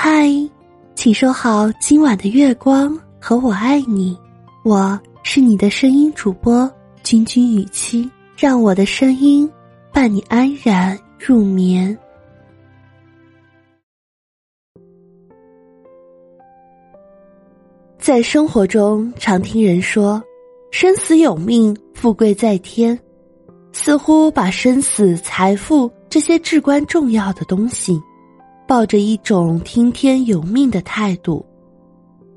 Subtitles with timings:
[0.00, 0.30] 嗨，
[0.94, 4.16] 请收好今晚的月光和我爱你，
[4.62, 6.72] 我是你的声音主播
[7.02, 9.50] 君君雨期，让我的声音
[9.92, 11.98] 伴你安然入眠。
[17.98, 20.22] 在生活中，常听人说
[20.70, 22.96] “生死有命，富贵在天”，
[23.74, 28.00] 似乎把生死、财富这些至关重要的东西。
[28.68, 31.42] 抱着一种听天由命的态度，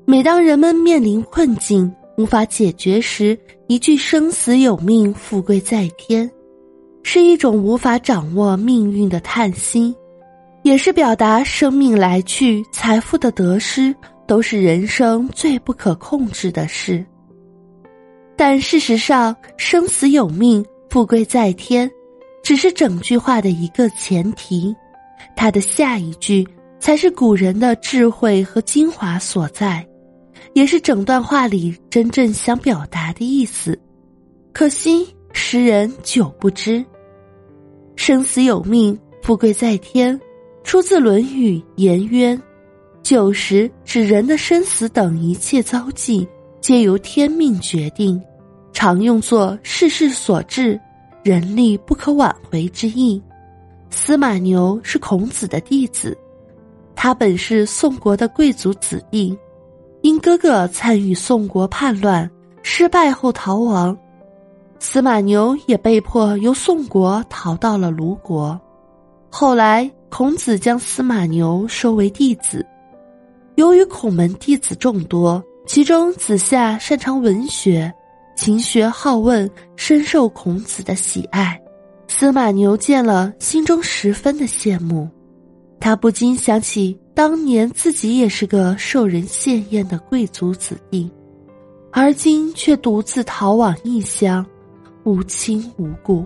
[0.06, 6.28] 每当人们面临困境无法解决时，一句“生死有命，富贵在天”，
[7.04, 9.94] 是一种无法掌握命运的叹息，
[10.62, 13.94] 也是表达生命来去、财富的得失
[14.26, 17.04] 都是人生最不可控制的事。
[18.36, 21.90] 但事实上，“生死有命，富贵在天”，
[22.42, 24.74] 只是整句话的一个前提。
[25.36, 26.46] 他的下一句
[26.78, 29.86] 才是古人的智慧和精华所在，
[30.54, 33.78] 也是整段话里真正想表达的意思。
[34.52, 36.84] 可惜时人久不知。
[37.96, 40.18] 生死有命，富贵在天，
[40.64, 42.36] 出自《论语·颜渊》。
[43.02, 46.26] 九十指人的生死等一切遭际，
[46.60, 48.20] 皆由天命决定，
[48.72, 50.80] 常用作世事所致，
[51.24, 53.20] 人力不可挽回之意。
[53.94, 56.16] 司马牛是孔子的弟子，
[56.96, 59.38] 他本是宋国的贵族子弟，
[60.00, 62.28] 因哥哥参与宋国叛乱
[62.62, 63.96] 失败后逃亡，
[64.78, 68.58] 司马牛也被迫由宋国逃到了卢国。
[69.30, 72.66] 后来孔子将司马牛收为弟子，
[73.56, 77.92] 由于孔门弟子众多，其中子夏擅长文学，
[78.34, 81.61] 勤学好问，深受孔子的喜爱。
[82.22, 85.08] 司马牛见了，心中十分的羡慕，
[85.80, 91.10] 他不禁想起当年自己也是个受人羡艳的贵族子弟，
[91.90, 94.46] 而今却独自逃往异乡，
[95.02, 96.22] 无亲无故，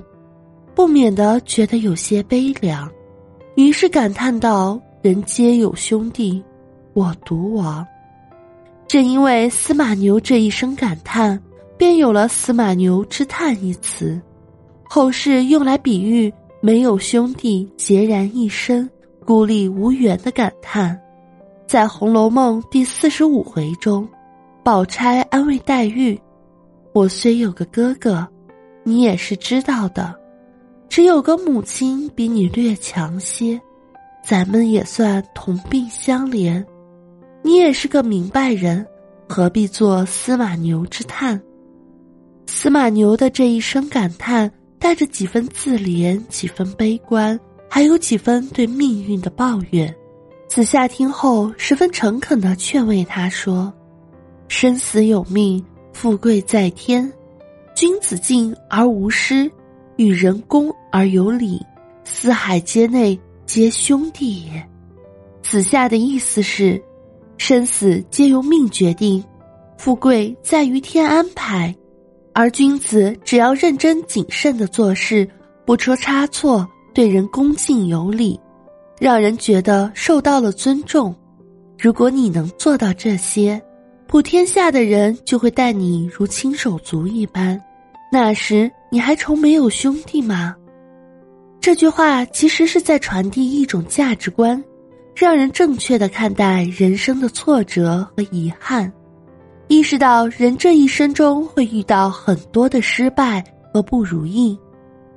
[0.74, 2.86] 不免的觉得有些悲凉，
[3.54, 6.44] 于是感叹道：“人皆有兄弟，
[6.92, 7.82] 我独亡。”
[8.86, 11.42] 正因为司马牛这一声感叹，
[11.78, 14.20] 便有了“司马牛之叹”一词。
[14.88, 18.88] 后世用来比喻没有兄弟、孑然一身、
[19.24, 20.98] 孤立无援的感叹。
[21.66, 24.08] 在《红楼梦》第四十五回中，
[24.62, 26.18] 宝钗安慰黛玉
[26.94, 28.26] ：“我虽有个哥哥，
[28.84, 30.14] 你也是知道的，
[30.88, 33.60] 只有个母亲比你略强些，
[34.24, 36.64] 咱们也算同病相怜。
[37.42, 38.86] 你也是个明白人，
[39.28, 41.40] 何必做司马牛之叹？”
[42.46, 44.50] 司马牛的这一声感叹。
[44.78, 47.38] 带着几分自怜，几分悲观，
[47.68, 49.94] 还有几分对命运的抱怨。
[50.48, 53.72] 子夏听后，十分诚恳的劝慰他说
[54.48, 57.12] ：“生死有命，富贵在天。
[57.74, 59.50] 君子敬而无失，
[59.96, 61.60] 与人恭而有礼，
[62.04, 64.68] 四海皆内皆兄弟也。”
[65.42, 66.82] 子夏的意思是，
[67.38, 69.22] 生死皆由命决定，
[69.76, 71.74] 富贵在于天安排。
[72.38, 75.26] 而君子只要认真谨慎的做事，
[75.64, 78.38] 不出差错，对人恭敬有礼，
[79.00, 81.16] 让人觉得受到了尊重。
[81.78, 83.58] 如果你能做到这些，
[84.06, 87.58] 普天下的人就会待你如亲手足一般。
[88.12, 90.54] 那时你还愁没有兄弟吗？
[91.58, 94.62] 这句话其实是在传递一种价值观，
[95.14, 98.92] 让人正确的看待人生的挫折和遗憾。
[99.68, 104.56] 意识到人这一生中会遇到很多的失败和不如意，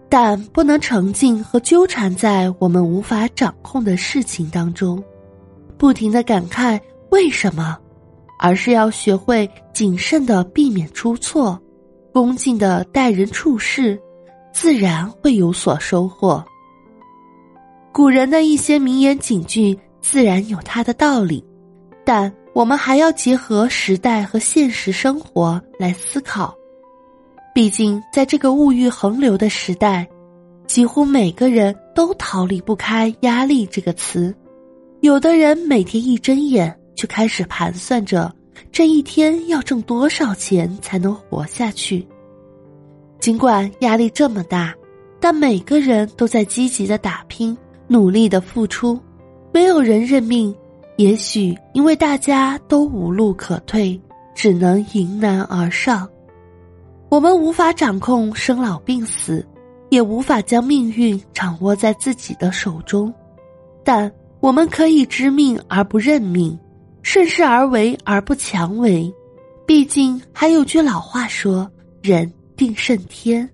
[0.10, 5.02] 但不能沉浸和纠缠在我们无法掌控的事情当中，
[5.78, 6.80] 不停的感慨
[7.12, 7.78] 为什么，
[8.40, 11.62] 而是要学会谨慎的避免出错，
[12.12, 14.02] 恭敬的待人处事，
[14.52, 16.44] 自然会有所收获。
[17.94, 21.46] 古人的一些名言警句自然有它的道理，
[22.04, 22.34] 但。
[22.60, 26.54] 我们还要结合时代和现实生活来思考，
[27.56, 30.06] 毕竟在这个物欲横流的时代，
[30.68, 34.36] 几乎每个人都逃离不开“压力”这个词。
[35.00, 38.30] 有的人每天一睁眼就开始盘算着
[38.74, 42.06] 这一天要挣多少钱才能活下去。
[43.22, 44.76] 尽管压力这么大，
[45.22, 47.58] 但每个人都在积极的打拼，
[47.88, 49.00] 努力的付出，
[49.54, 50.54] 没有人认命。
[51.00, 53.98] 也许因为大家都无路可退，
[54.36, 56.06] 只能迎难而上。
[57.08, 59.48] 我们无法掌控生老病死，
[59.88, 63.14] 也无法将命运掌握在自己的手中，
[63.82, 64.12] 但
[64.42, 66.60] 我们可以知命而不认命，
[67.02, 69.10] 顺势而为而不强为。
[69.66, 71.72] 毕竟还有句老话说
[72.04, 73.50] ：“人定胜天。”